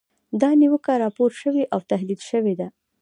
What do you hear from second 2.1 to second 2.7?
شوې ده.